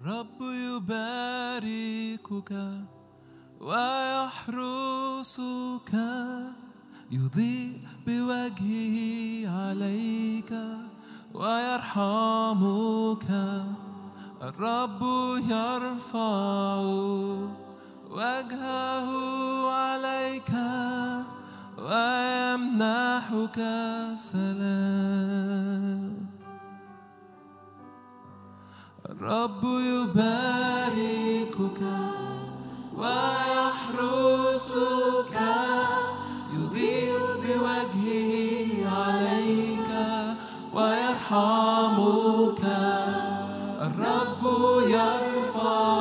[0.00, 2.52] الرب يباركك
[3.60, 4.72] ويحرسك
[7.10, 8.96] يضيء بوجهه
[9.60, 10.52] عليك
[11.34, 13.28] ويرحمك.
[14.42, 15.02] الرب
[15.48, 16.76] يرفع
[18.10, 19.08] وجهه
[19.70, 20.52] عليك
[21.78, 23.58] ويمنحك
[24.14, 25.69] سلام
[29.20, 31.80] الرب يباركك
[32.96, 34.46] ويحرسك
[36.54, 38.62] يضيء بوجهه
[38.96, 39.90] عليك
[40.74, 42.64] ويرحمك.
[43.86, 44.42] الرب
[44.88, 45.99] يرفع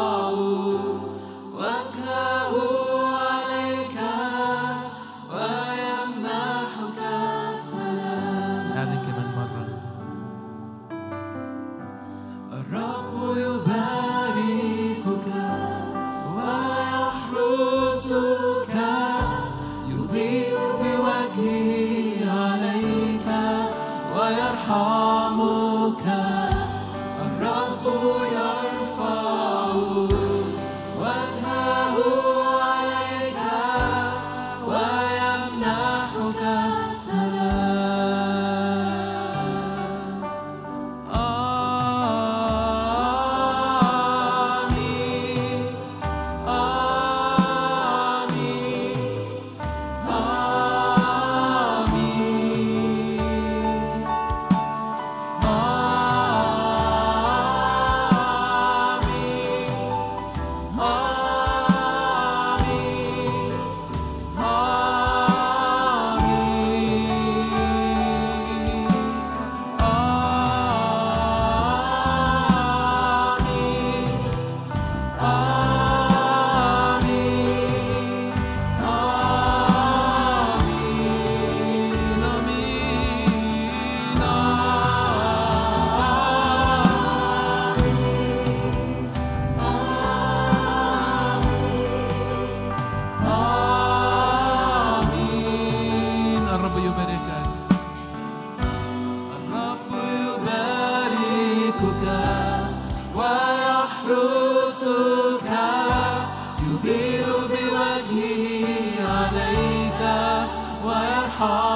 [111.39, 111.68] heart.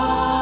[0.00, 0.37] Oh.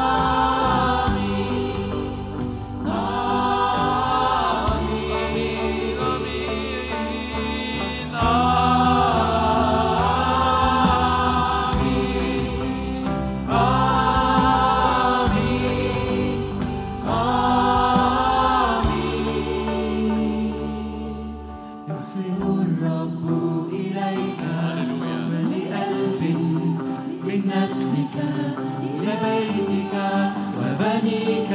[30.86, 31.50] وبنيك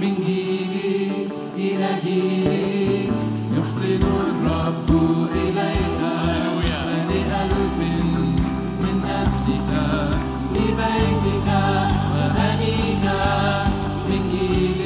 [0.00, 3.10] من جيل إلى جيل
[3.58, 4.90] يحسن الرب
[5.34, 6.00] إليك.
[6.00, 6.80] هللويا.
[6.86, 7.76] ولألف
[8.80, 9.70] من نسلك
[10.54, 11.48] لبيتك.
[12.14, 13.04] وبنيك
[14.08, 14.80] من جيل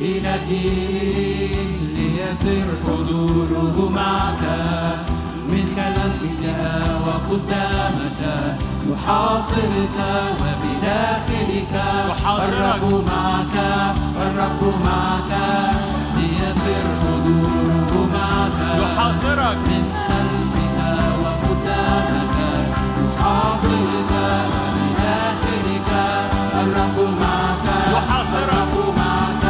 [0.00, 4.42] إلى جيل ليسر حضوره معك.
[5.48, 6.44] من خلفك
[7.06, 8.20] وقدامك
[8.90, 9.98] يحاصرك.
[12.76, 13.56] الرب معك
[14.26, 15.32] الرب معك.
[16.16, 18.58] ليسر حضوره معك.
[18.80, 19.58] يحاصرك.
[19.68, 20.78] من خلفك
[21.22, 22.36] وقدامك
[23.02, 24.12] يحاصرك
[24.52, 25.90] ومن آخرك.
[26.60, 28.72] الرب معك يحاصرك.
[28.98, 29.44] معك.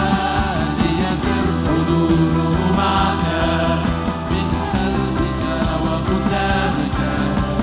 [0.79, 3.27] ليسر حضوره معك.
[4.31, 5.43] من خلفك
[5.85, 6.99] وقدامك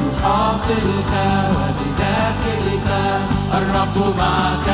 [0.07, 1.13] يحاصرك.
[1.56, 2.88] ومن آخرك
[3.57, 4.73] الرب معك.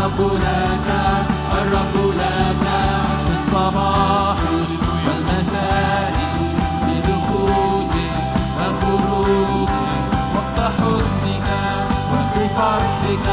[0.00, 0.88] الرب لك
[1.62, 2.64] الرب لك
[3.26, 4.36] في الصباح
[5.06, 6.12] والمساء
[6.84, 7.94] في دخولك
[8.56, 9.70] وخروجك
[10.34, 11.48] وقت حزنك
[12.12, 13.26] وفي فرحك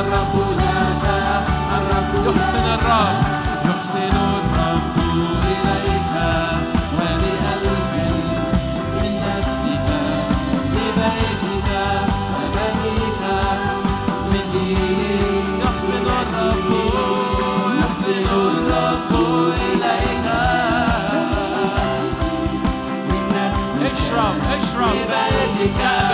[0.00, 1.04] الرب لك
[1.76, 3.51] الرب يحسن الرب.
[24.92, 26.11] from back disaster.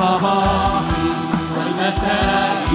[0.00, 0.82] الصباح
[1.56, 2.66] والمساء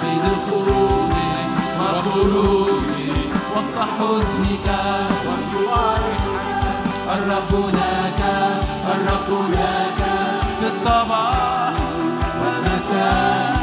[0.00, 1.48] في دخولك
[1.80, 4.68] وخروجك وقت حزنك
[7.14, 8.20] الرب لك
[8.94, 10.00] الرب لك
[10.60, 11.72] في الصباح
[12.40, 13.57] والمساء.